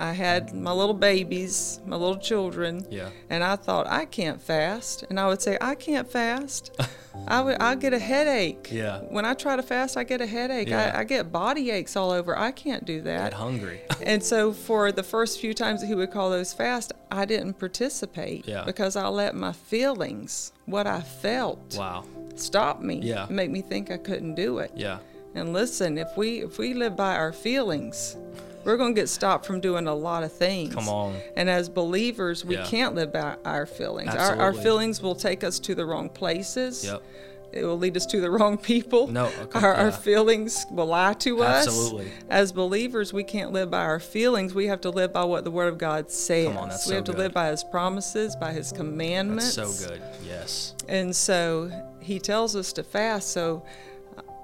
I 0.00 0.12
had 0.12 0.54
my 0.54 0.70
little 0.72 0.94
babies, 0.94 1.80
my 1.84 1.96
little 1.96 2.18
children. 2.18 2.86
Yeah. 2.90 3.08
And 3.30 3.42
I 3.42 3.56
thought, 3.56 3.86
I 3.88 4.04
can't 4.04 4.40
fast. 4.40 5.04
And 5.10 5.18
I 5.18 5.26
would 5.26 5.42
say, 5.42 5.58
I 5.60 5.74
can't 5.74 6.08
fast. 6.10 6.80
I 7.26 7.40
would, 7.40 7.56
I 7.60 7.74
get 7.74 7.92
a 7.92 7.98
headache. 7.98 8.68
Yeah. 8.70 9.00
When 9.00 9.24
I 9.24 9.34
try 9.34 9.56
to 9.56 9.62
fast, 9.62 9.96
I 9.96 10.04
get 10.04 10.20
a 10.20 10.26
headache. 10.26 10.68
Yeah. 10.68 10.92
I, 10.94 11.00
I 11.00 11.04
get 11.04 11.32
body 11.32 11.70
aches 11.72 11.96
all 11.96 12.12
over. 12.12 12.38
I 12.38 12.52
can't 12.52 12.84
do 12.84 13.00
that. 13.02 13.30
Get 13.30 13.32
hungry. 13.34 13.80
And 14.00 14.22
so 14.22 14.52
for 14.52 14.92
the 14.92 15.02
first 15.02 15.40
few 15.40 15.52
times 15.52 15.80
that 15.80 15.88
he 15.88 15.94
would 15.94 16.12
call 16.12 16.30
those 16.30 16.52
fast, 16.54 16.92
I 17.10 17.24
didn't 17.24 17.54
participate 17.58 18.46
Yeah. 18.46 18.62
because 18.64 18.94
I 18.94 19.08
let 19.08 19.34
my 19.34 19.52
feelings, 19.52 20.52
what 20.66 20.86
I 20.86 21.00
felt, 21.00 21.74
wow. 21.76 22.04
stop 22.36 22.80
me, 22.80 23.00
Yeah. 23.02 23.26
make 23.28 23.50
me 23.50 23.60
think 23.60 23.90
I 23.90 23.96
couldn't 23.98 24.36
do 24.36 24.58
it. 24.58 24.70
Yeah. 24.76 24.98
And 25.34 25.52
listen, 25.52 25.98
if 25.98 26.16
we 26.16 26.38
if 26.42 26.56
we 26.58 26.72
live 26.74 26.96
by 26.96 27.16
our 27.16 27.32
feelings, 27.32 28.16
we're 28.64 28.76
going 28.76 28.94
to 28.94 29.00
get 29.00 29.08
stopped 29.08 29.46
from 29.46 29.60
doing 29.60 29.86
a 29.86 29.94
lot 29.94 30.22
of 30.22 30.32
things. 30.32 30.74
Come 30.74 30.88
on. 30.88 31.16
And 31.36 31.48
as 31.48 31.68
believers, 31.68 32.44
we 32.44 32.56
Yeah. 32.56 32.64
can't 32.66 32.94
live 32.94 33.12
by 33.12 33.36
our 33.44 33.66
feelings. 33.66 34.14
Our, 34.14 34.36
our 34.36 34.52
feelings 34.52 35.00
will 35.02 35.14
take 35.14 35.42
us 35.44 35.58
to 35.60 35.74
the 35.74 35.84
wrong 35.86 36.08
places. 36.08 36.84
Yep. 36.84 37.02
It 37.50 37.64
will 37.64 37.78
lead 37.78 37.96
us 37.96 38.04
to 38.06 38.20
the 38.20 38.30
wrong 38.36 38.58
people. 38.58 39.06
No, 39.06 39.24
okay, 39.40 39.58
our, 39.60 39.72
our 39.74 39.90
feelings 39.92 40.66
will 40.70 40.86
lie 40.88 41.14
to 41.14 41.42
us. 41.42 41.66
Absolutely. 41.66 42.12
As 42.28 42.52
believers, 42.52 43.14
we 43.14 43.24
can't 43.24 43.52
live 43.52 43.70
by 43.70 43.80
our 43.84 43.98
feelings. 44.00 44.52
We 44.54 44.66
have 44.66 44.82
to 44.82 44.90
live 44.90 45.14
by 45.14 45.24
what 45.24 45.44
the 45.44 45.50
Word 45.50 45.68
of 45.68 45.78
God 45.78 46.10
says. 46.10 46.48
Come 46.48 46.58
on, 46.58 46.68
that's 46.68 46.84
we 46.86 46.90
so 46.90 46.94
have 46.96 47.04
to 47.04 47.12
good. 47.12 47.18
live 47.18 47.32
by 47.32 47.48
His 47.48 47.64
promises, 47.64 48.36
by 48.36 48.52
His 48.52 48.70
commandments. 48.70 49.56
That's 49.56 49.76
so 49.78 49.88
good. 49.88 50.02
Yes. 50.26 50.74
And 50.88 51.16
so 51.16 51.70
He 52.00 52.18
tells 52.18 52.54
us 52.54 52.70
to 52.74 52.82
fast. 52.82 53.30
So, 53.30 53.64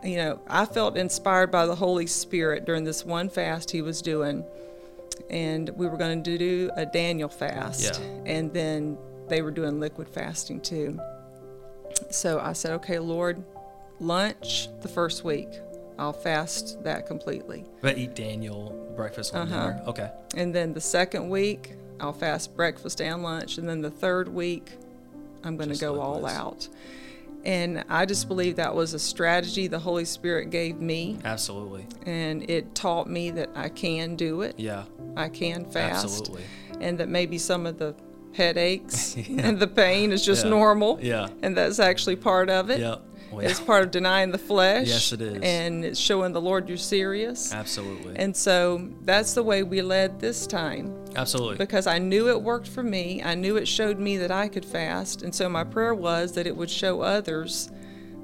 you 0.05 0.17
know, 0.17 0.41
I 0.47 0.67
felt 0.67 0.97
inspired 0.97 1.51
by 1.51 1.67
the 1.67 1.75
Holy 1.75 2.07
Spirit 2.07 2.65
during 2.65 2.85
this 2.85 3.05
one 3.05 3.29
fast 3.29 3.71
He 3.71 3.83
was 3.83 4.03
doing. 4.03 4.45
And 5.31 5.71
we 5.71 5.87
were 5.87 5.97
going 5.97 6.23
to 6.23 6.39
do 6.39 6.71
a 6.77 6.85
Daniel 6.85 7.29
fast. 7.29 8.01
Yeah. 8.01 8.07
And 8.27 8.53
then 8.53 8.99
they 9.29 9.43
were 9.43 9.51
doing 9.51 9.81
liquid 9.81 10.09
fasting 10.09 10.61
too. 10.61 10.99
So 12.11 12.41
I 12.41 12.53
said, 12.53 12.73
okay, 12.73 12.99
Lord, 12.99 13.43
lunch 14.01 14.69
the 14.83 14.89
first 14.89 15.25
week. 15.25 15.49
I'll 15.99 16.13
fast 16.13 16.83
that 16.83 17.07
completely. 17.07 17.65
But 17.81 17.97
eat 17.99 18.15
Daniel 18.15 18.93
breakfast 18.97 19.35
on 19.35 19.51
Uh-huh. 19.51 19.71
dinner. 19.71 19.83
Okay. 19.87 20.11
And 20.37 20.55
then 20.55 20.73
the 20.75 20.81
second 20.81 21.29
week, 21.31 21.75
I'll 22.01 22.13
fast 22.13 22.57
breakfast 22.57 23.01
and 23.01 23.23
lunch. 23.23 23.59
And 23.59 23.69
then 23.69 23.81
the 23.81 23.91
third 23.91 24.29
week, 24.29 24.73
I'm 25.45 25.57
going 25.57 25.71
to 25.71 25.79
go 25.79 26.01
all 26.01 26.21
liquids. 26.21 26.37
out. 26.37 26.69
And 27.45 27.85
I 27.91 28.07
just 28.07 28.27
believe 28.27 28.57
that 28.57 28.75
was 28.75 28.95
a 28.95 28.99
strategy 28.99 29.67
the 29.67 29.79
Holy 29.79 30.05
Spirit 30.07 30.51
gave 30.51 30.81
me. 30.81 31.19
Absolutely. 31.25 31.87
And 32.07 32.49
it 32.49 32.75
taught 32.75 33.09
me 33.09 33.31
that 33.33 33.51
I 33.55 33.69
can 33.69 34.17
do 34.17 34.41
it. 34.43 34.55
Yeah. 34.59 34.85
I 35.17 35.29
can 35.29 35.65
fast. 35.71 36.05
Absolutely. 36.05 36.45
And 36.81 36.99
that 36.99 37.09
maybe 37.09 37.37
some 37.39 37.67
of 37.67 37.79
the 37.79 37.95
headaches 38.33 39.17
Yeah. 39.29 39.47
and 39.47 39.61
the 39.61 39.67
pain 39.67 40.11
is 40.11 40.25
just 40.25 40.45
Yeah. 40.45 40.51
normal. 40.51 40.99
Yeah. 41.03 41.29
And 41.43 41.57
that's 41.57 41.79
actually 41.79 42.17
part 42.17 42.49
of 42.49 42.71
it. 42.71 42.81
Yep. 42.81 43.03
Well. 43.37 43.47
It's 43.47 43.61
part 43.61 43.83
of 43.85 43.91
denying 43.91 44.31
the 44.31 44.39
flesh. 44.39 44.87
Yes, 44.89 45.13
it 45.13 45.21
is. 45.21 45.43
And 45.43 45.85
it's 45.85 45.99
showing 46.01 46.33
the 46.33 46.41
Lord 46.41 46.69
you're 46.69 46.77
serious. 46.79 47.53
Absolutely. 47.53 48.17
And 48.17 48.37
so 48.37 48.89
that's 49.03 49.35
the 49.35 49.43
way 49.43 49.63
we 49.63 49.83
led 49.83 50.21
this 50.21 50.47
time 50.47 50.95
Absolutely. 51.17 51.57
because 51.57 51.87
I 51.87 51.99
knew 51.99 52.29
it 52.29 52.41
worked 52.41 52.69
for 52.69 52.83
me. 52.83 53.23
I 53.23 53.35
knew 53.35 53.57
it 53.57 53.67
showed 53.69 53.99
me 53.99 54.17
that 54.19 54.31
I 54.31 54.49
could 54.49 54.65
fast. 54.65 55.23
And 55.23 55.35
so 55.35 55.49
my 55.49 55.65
prayer 55.65 55.95
was 55.95 56.33
that 56.33 56.47
it 56.47 56.57
would 56.57 56.71
show 56.71 57.01
others 57.01 57.71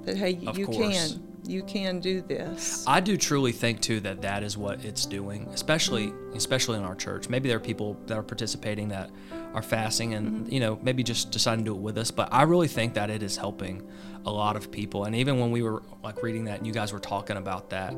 that, 0.05 0.17
hey, 0.17 0.39
Of 0.47 0.59
you 0.59 0.67
course. 0.67 0.79
can. 1.13 1.27
You 1.47 1.63
can 1.65 1.99
do 2.01 2.21
this. 2.21 2.85
I 2.87 3.01
do 3.01 3.17
truly 3.17 3.51
think 3.51 3.81
too 3.81 3.99
that 4.01 4.23
that 4.23 4.43
is 4.45 4.57
what 4.59 4.85
it's 4.85 5.05
doing, 5.07 5.49
especially 5.53 6.13
especially 6.35 6.77
in 6.79 6.85
our 6.85 6.95
church. 6.95 7.29
Maybe 7.29 7.49
there 7.49 7.57
are 7.57 7.61
people 7.61 7.97
that 8.07 8.17
are 8.17 8.23
participating 8.23 8.89
that 8.91 9.11
are 9.55 9.63
fasting 9.63 10.15
and 10.15 10.43
Mm-hmm. 10.45 10.53
you 10.55 10.61
know 10.61 10.79
maybe 10.83 11.03
just 11.03 11.31
deciding 11.33 11.65
to 11.65 11.71
do 11.71 11.75
it 11.75 11.81
with 11.81 11.97
us. 11.99 12.11
But 12.13 12.29
I 12.33 12.43
really 12.43 12.69
think 12.69 12.95
that 12.95 13.11
it 13.11 13.23
is 13.23 13.37
helping 13.39 13.83
a 14.27 14.31
lot 14.31 14.55
of 14.57 14.71
people. 14.71 15.05
And 15.05 15.17
even 15.17 15.39
when 15.41 15.51
we 15.51 15.63
were 15.63 15.83
like 16.03 16.23
reading 16.23 16.45
that, 16.45 16.59
and 16.59 16.67
you 16.67 16.73
guys 16.73 16.93
were 16.93 16.99
talking 16.99 17.37
about 17.37 17.71
that, 17.71 17.95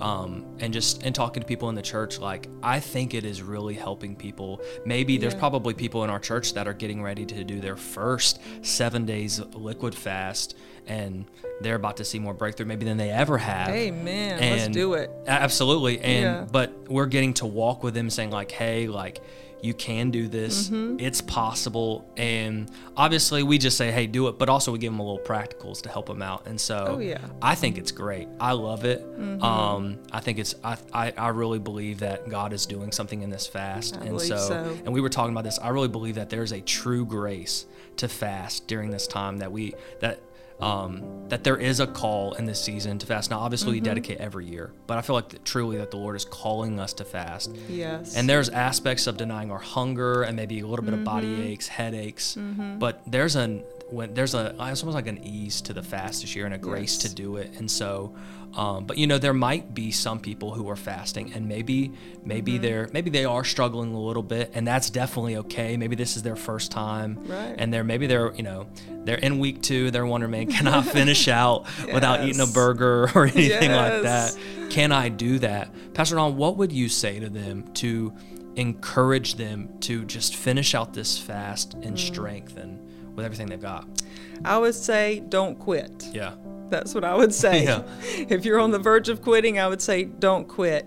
um, 0.00 0.44
and 0.58 0.72
just 0.72 1.02
and 1.02 1.14
talking 1.14 1.42
to 1.42 1.46
people 1.46 1.68
in 1.68 1.74
the 1.74 1.82
church, 1.82 2.18
like 2.18 2.48
I 2.62 2.80
think 2.80 3.14
it 3.14 3.24
is 3.24 3.42
really 3.42 3.74
helping 3.74 4.16
people. 4.16 4.60
Maybe 4.84 5.18
there's 5.18 5.34
probably 5.34 5.74
people 5.74 6.04
in 6.04 6.10
our 6.10 6.18
church 6.18 6.54
that 6.54 6.66
are 6.66 6.72
getting 6.74 7.02
ready 7.02 7.24
to 7.26 7.44
do 7.44 7.60
their 7.60 7.76
first 7.76 8.40
seven 8.62 9.04
days 9.06 9.40
liquid 9.54 9.94
fast, 9.94 10.56
and 10.86 11.26
they're 11.60 11.74
about 11.76 11.96
to 11.98 12.04
see 12.04 12.18
more 12.18 12.34
breakthrough 12.34 12.66
maybe 12.66 12.84
than 12.84 12.96
they 12.96 13.10
ever 13.10 13.38
have. 13.38 13.68
Amen. 13.70 14.40
Let's 14.40 14.68
do 14.68 14.94
it. 14.94 15.10
Absolutely. 15.26 16.00
And 16.00 16.22
Yeah. 16.22 16.46
but 16.50 16.88
we're 16.88 17.06
getting 17.06 17.34
to 17.34 17.46
walk 17.46 17.82
with 17.82 17.94
them 17.94 18.10
saying 18.10 18.30
like, 18.30 18.50
"Hey, 18.50 18.86
like 18.86 19.20
you 19.62 19.74
can 19.74 20.10
do 20.10 20.28
this. 20.28 20.68
Mm-hmm. 20.68 21.00
It's 21.00 21.20
possible." 21.20 22.10
And 22.16 22.70
obviously, 22.96 23.42
we 23.42 23.58
just 23.58 23.76
say, 23.76 23.90
"Hey, 23.90 24.06
do 24.06 24.28
it," 24.28 24.38
but 24.38 24.48
also 24.48 24.72
we 24.72 24.78
give 24.78 24.92
them 24.92 25.00
a 25.00 25.02
little 25.02 25.24
practicals 25.24 25.82
to 25.82 25.88
help 25.88 26.06
them 26.06 26.22
out. 26.22 26.46
And 26.46 26.60
so 26.60 26.86
Oh, 26.90 26.98
yeah. 26.98 27.18
Mm-hmm. 27.18 27.38
I 27.42 27.54
think 27.54 27.78
it's 27.78 27.92
great. 27.92 28.28
I 28.40 28.52
love 28.52 28.84
it. 28.84 29.04
Um, 29.42 29.98
I 30.12 30.20
think 30.20 30.38
it's 30.38 30.54
I, 30.62 30.76
I 30.92 31.12
I 31.16 31.28
really 31.28 31.58
believe 31.58 32.00
that 32.00 32.28
God 32.28 32.52
is 32.52 32.66
doing 32.66 32.92
something 32.92 33.22
in 33.22 33.30
this 33.30 33.46
fast. 33.46 33.96
I 33.96 34.00
and 34.00 34.10
believe 34.10 34.28
so. 34.28 34.76
and 34.84 34.92
we 34.92 35.00
were 35.00 35.08
talking 35.08 35.32
about 35.32 35.44
this. 35.44 35.58
I 35.58 35.68
really 35.68 35.88
believe 35.88 36.14
that 36.16 36.30
there's 36.30 36.52
a 36.52 36.60
true 36.60 37.04
grace 37.06 37.66
to 37.96 38.08
fast 38.08 38.66
during 38.66 38.90
this 38.90 39.06
time 39.06 39.38
that 39.38 39.50
we 39.52 39.74
that 40.00 40.20
um, 40.60 41.28
that 41.28 41.44
there 41.44 41.56
is 41.56 41.80
a 41.80 41.86
call 41.86 42.32
in 42.34 42.44
this 42.44 42.62
season 42.62 42.98
to 42.98 43.06
fast. 43.06 43.30
Now, 43.30 43.40
obviously, 43.40 43.72
we 43.72 43.80
dedicate 43.80 44.18
every 44.18 44.46
year, 44.46 44.72
but 44.86 44.96
I 44.96 45.02
feel 45.02 45.14
like 45.14 45.28
that 45.30 45.44
truly 45.44 45.76
that 45.78 45.90
the 45.90 45.96
Lord 45.96 46.16
is 46.16 46.24
calling 46.24 46.80
us 46.80 46.92
to 46.94 47.04
fast. 47.04 47.54
Yes. 47.68 48.16
And 48.16 48.28
there's 48.28 48.48
aspects 48.48 49.06
of 49.06 49.16
denying 49.16 49.50
our 49.50 49.58
hunger 49.58 50.22
and 50.22 50.36
maybe 50.36 50.60
a 50.60 50.66
little 50.66 50.84
bit 50.84 50.94
of 50.94 51.04
body 51.04 51.42
aches, 51.42 51.68
headaches, 51.68 52.36
mm-hmm. 52.36 52.78
but 52.78 53.02
there's 53.06 53.36
an 53.36 53.64
when 53.90 54.14
there's 54.14 54.34
a 54.34 54.48
it's 54.48 54.82
almost 54.82 54.94
like 54.94 55.06
an 55.06 55.22
ease 55.24 55.60
to 55.62 55.72
the 55.72 55.82
fast 55.82 56.22
this 56.22 56.34
year 56.34 56.44
and 56.44 56.54
a 56.54 56.58
grace 56.58 56.98
to 56.98 57.14
do 57.14 57.36
it. 57.36 57.52
And 57.58 57.70
so, 57.70 58.14
um, 58.56 58.84
but 58.86 58.96
you 58.98 59.06
know, 59.06 59.18
there 59.18 59.34
might 59.34 59.74
be 59.74 59.90
some 59.90 60.18
people 60.18 60.52
who 60.54 60.68
are 60.70 60.76
fasting, 60.76 61.32
and 61.34 61.46
maybe 61.46 61.92
maybe 62.24 62.56
they're 62.58 62.88
maybe 62.92 63.10
they 63.10 63.24
are 63.26 63.44
struggling 63.44 63.92
a 63.94 64.00
little 64.00 64.22
bit, 64.22 64.50
and 64.54 64.66
that's 64.66 64.88
definitely 64.90 65.36
okay. 65.36 65.76
Maybe 65.76 65.94
this 65.94 66.16
is 66.16 66.22
their 66.22 66.36
first 66.36 66.70
time, 66.72 67.18
Right. 67.26 67.54
and 67.58 67.72
they're 67.72 67.84
maybe 67.84 68.06
they're 68.06 68.32
you 68.34 68.42
know 68.42 68.66
they're 69.04 69.18
in 69.18 69.38
week 69.38 69.62
two. 69.62 69.90
They're 69.90 70.06
wondering, 70.06 70.30
man, 70.32 70.46
can 70.46 70.66
I 70.66 70.80
finish 70.82 71.28
out 71.42 71.66
without 71.92 72.24
eating 72.24 72.40
a 72.40 72.46
burger 72.46 73.10
or 73.14 73.26
anything 73.26 73.70
like 73.72 74.02
that? 74.02 74.36
Can 74.70 74.90
I 74.90 75.10
do 75.10 75.38
that? 75.40 75.70
Pastor 75.94 76.16
Don, 76.16 76.36
what 76.36 76.56
would 76.56 76.72
you 76.72 76.88
say 76.88 77.20
to 77.20 77.28
them 77.28 77.70
to 77.74 78.12
encourage 78.56 79.34
them 79.34 79.68
to 79.80 80.04
just 80.04 80.34
finish 80.34 80.74
out 80.74 80.94
this 80.94 81.18
fast 81.18 81.74
in 81.82 81.94
Mm. 81.94 81.98
strength 81.98 82.56
and 82.56 82.80
with 83.14 83.24
everything 83.24 83.46
they've 83.48 83.60
got? 83.60 83.86
I 84.44 84.58
would 84.58 84.74
say 84.74 85.22
don't 85.28 85.58
quit. 85.58 86.06
Yeah. 86.12 86.32
That's 86.70 86.94
what 86.94 87.04
I 87.04 87.14
would 87.14 87.34
say. 87.44 87.64
Yeah. 87.64 87.82
If 88.28 88.44
you're 88.44 88.60
on 88.60 88.70
the 88.70 88.78
verge 88.78 89.08
of 89.08 89.22
quitting, 89.22 89.58
I 89.58 89.68
would 89.68 89.80
say 89.82 90.04
don't 90.04 90.46
quit. 90.48 90.86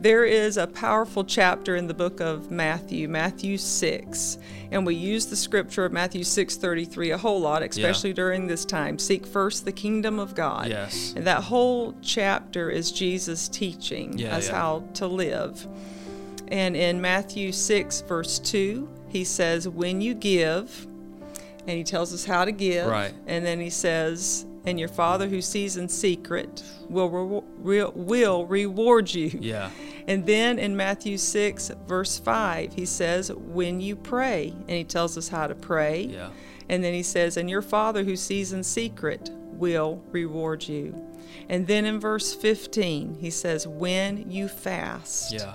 There 0.00 0.24
is 0.24 0.56
a 0.56 0.66
powerful 0.68 1.24
chapter 1.24 1.74
in 1.74 1.88
the 1.88 1.94
book 1.94 2.20
of 2.20 2.52
Matthew, 2.52 3.08
Matthew 3.08 3.58
6, 3.58 4.38
and 4.70 4.86
we 4.86 4.94
use 4.94 5.26
the 5.26 5.34
scripture 5.34 5.84
of 5.84 5.92
Matthew 5.92 6.22
6:33 6.22 7.10
a 7.14 7.18
whole 7.18 7.40
lot, 7.40 7.64
especially 7.64 8.12
during 8.12 8.46
this 8.46 8.64
time. 8.64 8.96
Seek 8.98 9.26
first 9.26 9.64
the 9.64 9.72
kingdom 9.72 10.20
of 10.20 10.36
God. 10.36 10.68
Yes. 10.68 11.14
And 11.16 11.26
that 11.26 11.42
whole 11.42 11.94
chapter 12.00 12.70
is 12.70 12.92
Jesus 12.92 13.48
teaching 13.48 14.16
Yeah, 14.16 14.36
us 14.36 14.48
yeah. 14.48 14.54
how 14.54 14.84
to 14.94 15.08
live. 15.08 15.66
And 16.46 16.76
in 16.76 17.00
Matthew 17.00 17.50
6 17.50 18.02
verse 18.02 18.38
2, 18.38 18.88
he 19.08 19.24
says, 19.24 19.68
"When 19.68 20.00
you 20.00 20.14
give, 20.14 20.86
and 21.66 21.76
he 21.76 21.84
tells 21.84 22.14
us 22.14 22.24
how 22.24 22.44
to 22.46 22.52
give. 22.52 22.86
Right. 22.86 23.12
And 23.26 23.44
then 23.44 23.60
he 23.60 23.68
says, 23.68 24.46
"And 24.64 24.78
your 24.78 24.88
Father 24.88 25.28
who 25.28 25.40
sees 25.40 25.76
in 25.76 25.88
secret 25.88 26.62
will 26.88 27.08
re- 27.08 27.42
re- 27.58 27.92
will 27.94 28.46
reward 28.46 29.12
you." 29.12 29.38
Yeah. 29.40 29.70
And 30.06 30.24
then 30.24 30.58
in 30.58 30.76
Matthew 30.76 31.18
6 31.18 31.70
verse 31.86 32.18
5, 32.18 32.74
he 32.74 32.86
says, 32.86 33.30
"When 33.32 33.80
you 33.80 33.96
pray," 33.96 34.54
and 34.68 34.76
he 34.76 34.84
tells 34.84 35.18
us 35.18 35.28
how 35.28 35.46
to 35.46 35.54
pray. 35.54 36.08
Yeah. 36.12 36.30
And 36.68 36.82
then 36.82 36.94
he 36.94 37.02
says, 37.02 37.36
"And 37.36 37.48
your 37.48 37.62
Father 37.62 38.04
who 38.04 38.16
sees 38.16 38.52
in 38.52 38.62
secret 38.62 39.30
will 39.52 40.02
reward 40.10 40.66
you." 40.68 40.94
And 41.48 41.66
then 41.66 41.84
in 41.84 42.00
verse 42.00 42.34
15, 42.34 43.18
he 43.20 43.30
says, 43.30 43.66
"When 43.66 44.30
you 44.30 44.48
fast." 44.48 45.32
Yeah. 45.32 45.54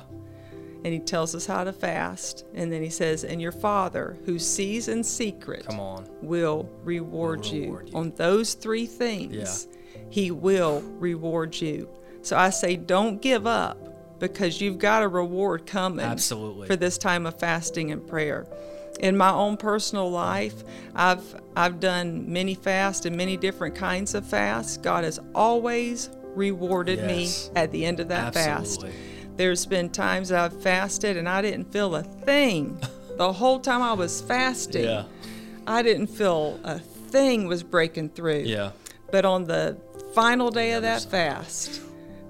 And 0.84 0.94
he 0.94 1.00
tells 1.00 1.34
us 1.34 1.46
how 1.46 1.64
to 1.64 1.72
fast. 1.74 2.46
And 2.54 2.72
then 2.72 2.82
he 2.84 2.90
says, 2.90 3.24
"And 3.24 3.42
your 3.42 3.52
Father 3.54 4.18
who 4.26 4.38
sees 4.38 4.88
in 4.90 5.04
secret 5.04 5.66
on. 5.70 6.06
will 6.22 6.70
reward, 6.84 7.40
Will 7.42 7.46
you. 7.48 7.62
reward 7.64 7.90
you. 7.90 7.96
On 7.98 8.12
those 8.18 8.54
three 8.54 8.86
things, 8.86 9.68
He 10.10 10.30
will 10.32 10.82
reward 11.00 11.60
you. 11.60 11.88
So 12.22 12.38
I 12.38 12.50
say, 12.52 12.76
don't 12.76 13.22
give 13.22 13.48
up 13.48 14.20
because 14.20 14.62
you've 14.62 14.78
got 14.78 15.04
a 15.04 15.08
reward 15.08 15.66
coming 15.66 16.06
Absolutely. 16.06 16.68
for 16.68 16.76
this 16.76 16.98
time 16.98 17.26
of 17.26 17.40
fasting 17.40 17.92
and 17.92 18.06
prayer. 18.06 18.46
In 19.00 19.18
my 19.18 19.32
own 19.32 19.58
personal 19.58 20.10
life, 20.12 20.64
I've 20.96 21.24
I've 21.56 21.80
done 21.80 22.32
many 22.32 22.54
fasts 22.56 23.06
and 23.06 23.16
many 23.18 23.38
different 23.38 23.76
kinds 23.76 24.14
of 24.16 24.26
fasts. 24.26 24.78
God 24.78 25.04
has 25.04 25.20
always 25.36 26.10
rewarded 26.36 27.00
Yes. 27.00 27.50
me 27.50 27.56
at 27.56 27.72
the 27.72 27.86
end 27.86 28.00
of 28.00 28.08
that 28.10 28.36
Absolutely. 28.36 28.92
fast. 28.92 29.00
There's 29.36 29.66
been 29.66 29.90
times 29.90 30.32
I've 30.32 30.62
fasted 30.62 31.18
and 31.18 31.28
I 31.28 31.42
didn't 31.42 31.72
feel 31.72 31.96
a 31.96 32.04
thing. 32.04 32.80
the 33.18 33.34
whole 33.34 33.60
time 33.60 33.82
I 33.82 33.94
was 33.94 34.22
fasting, 34.22 34.86
Yeah. 34.86 35.04
I 35.66 35.82
didn't 35.82 36.08
feel 36.08 36.60
a 36.64 36.80
thing 36.80 37.48
was 37.48 37.64
breaking 37.64 38.10
through. 38.10 38.44
Yeah. 38.46 38.72
But 39.12 39.26
on 39.26 39.46
the 39.46 39.78
final 40.14 40.52
day 40.52 40.74
of 40.74 40.82
that 40.84 41.04
fast, 41.04 41.82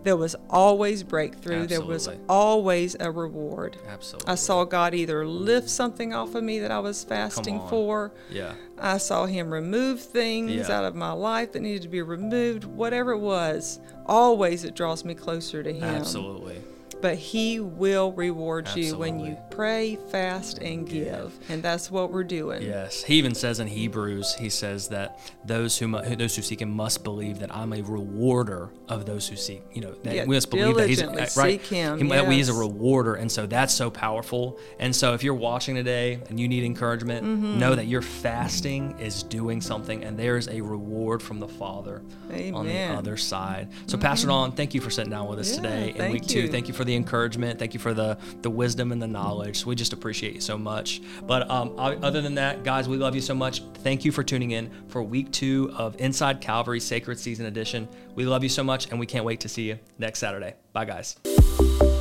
there 0.04 0.18
was 0.18 0.36
always 0.50 1.02
breakthrough. 1.02 1.66
There 1.66 1.82
was 1.82 2.10
always 2.28 2.96
a 3.00 3.10
reward. 3.10 3.78
Absolutely. 3.88 4.32
I 4.32 4.36
saw 4.36 4.66
God 4.66 4.94
either 4.94 5.26
lift 5.26 5.70
something 5.70 6.14
off 6.14 6.36
of 6.36 6.44
me 6.44 6.60
that 6.60 6.72
I 6.72 6.80
was 6.80 7.04
fasting 7.06 7.62
for. 7.70 8.12
Yeah. 8.30 8.54
I 8.78 8.98
saw 8.98 9.26
Him 9.26 9.50
remove 9.52 10.02
things 10.02 10.52
Yeah. 10.52 10.78
out 10.78 10.84
of 10.84 10.94
my 10.96 11.14
life 11.14 11.54
that 11.54 11.62
needed 11.62 11.84
to 11.84 11.88
be 11.88 12.02
removed. 12.02 12.66
Whatever 12.66 13.12
it 13.14 13.20
was, 13.20 13.80
always 14.06 14.66
it 14.66 14.76
draws 14.76 15.06
me 15.06 15.16
closer 15.16 15.64
to 15.64 15.72
Him. 15.72 15.84
Absolutely. 15.86 16.62
But 17.04 17.18
He 17.18 17.60
will 17.60 18.14
reward 18.14 18.70
you 18.78 18.96
when 18.98 19.20
you 19.20 19.36
pray, 19.52 19.98
fast, 20.10 20.60
and 20.60 20.88
give. 20.88 21.34
And 21.50 21.62
that's 21.62 21.92
what 21.92 22.14
we're 22.14 22.24
doing. 22.24 22.62
Yes, 22.62 23.04
he 23.04 23.16
even 23.16 23.36
says 23.36 23.60
in 23.60 23.68
Hebrews, 23.68 24.36
he 24.36 24.50
says 24.50 24.88
that 24.88 25.20
those 25.44 25.78
who, 25.78 25.90
mu- 25.90 26.02
those 26.16 26.34
who 26.34 26.42
seek 26.42 26.62
him 26.62 26.72
must 26.72 27.04
believe 27.04 27.40
that 27.40 27.54
I'm 27.54 27.74
a 27.74 27.82
rewarder 27.82 28.70
of 28.88 29.06
those 29.06 29.28
who 29.28 29.36
seek. 29.36 29.64
You 29.74 29.82
know, 29.82 29.92
that 30.04 30.16
Yeah, 30.16 30.24
we 30.26 30.36
must 30.38 30.50
believe 30.50 30.78
that 30.78 30.88
he's 30.88 31.04
right. 31.04 31.30
seek 31.30 31.66
him, 31.66 32.00
He- 32.00 32.08
that 32.08 32.32
he's 32.32 32.48
a 32.48 32.54
rewarder, 32.54 33.16
and 33.16 33.30
so 33.30 33.46
that's 33.48 33.74
so 33.74 33.92
powerful. 33.92 34.58
And 34.80 34.96
so 34.96 35.14
if 35.14 35.24
you're 35.26 35.34
watching 35.34 35.76
today 35.76 36.22
and 36.30 36.40
you 36.40 36.48
need 36.48 36.64
encouragement, 36.64 37.26
Mm-hmm. 37.26 37.60
know 37.60 37.76
that 37.76 37.88
your 37.88 38.02
fasting 38.02 38.98
is 39.00 39.24
doing 39.24 39.60
something, 39.60 40.06
and 40.06 40.18
there 40.18 40.38
is 40.38 40.48
a 40.48 40.62
reward 40.62 41.22
from 41.22 41.42
the 41.42 41.50
Father 41.50 42.02
on 42.30 42.32
the 42.32 42.42
Amen. 42.72 42.90
Mm-hmm. 42.92 42.98
other 42.98 43.18
side. 43.18 43.68
So, 43.88 43.98
Pastor 43.98 44.28
Don, 44.28 44.54
thank 44.54 44.74
you 44.74 44.80
for 44.80 44.90
sitting 44.90 45.12
down 45.12 45.28
with 45.28 45.40
us 45.40 45.50
Yeah, 45.50 45.56
today 45.58 45.94
in 45.98 46.12
week 46.14 46.26
two. 46.26 46.48
Thank 46.48 46.70
you 46.70 46.74
for 46.74 46.86
the 46.86 46.93
encouragement. 46.96 47.60
Thank 47.60 47.74
you 47.74 47.80
for 47.80 47.94
the 47.94 48.18
the 48.42 48.50
wisdom 48.50 48.92
and 48.92 49.02
the 49.02 49.08
knowledge. 49.08 49.66
We 49.66 49.76
just 49.76 49.94
appreciate 49.94 50.34
you 50.36 50.42
so 50.42 50.58
much. 50.58 51.02
But 51.24 51.50
um, 51.50 51.74
other 51.78 52.22
than 52.22 52.36
that, 52.36 52.64
guys, 52.64 52.88
we 52.90 52.98
love 52.98 53.16
you 53.16 53.22
so 53.22 53.36
much. 53.36 53.64
Thank 53.76 54.06
you 54.06 54.12
for 54.12 54.24
tuning 54.24 54.52
in 54.52 54.72
for 54.88 55.04
week 55.04 55.32
two 55.32 55.72
of 55.78 56.00
Inside 56.00 56.42
Calvary 56.42 56.80
Sacred 56.80 57.20
Season 57.20 57.46
Edition. 57.46 57.88
We 58.16 58.26
love 58.26 58.44
you 58.44 58.50
so 58.50 58.64
much, 58.64 58.90
and 58.92 59.00
we 59.00 59.06
can't 59.06 59.26
wait 59.26 59.40
to 59.42 59.50
see 59.50 59.64
you 59.64 59.80
next 59.98 60.20
Saturday. 60.20 60.56
Bye, 60.74 60.86
guys. 60.86 61.93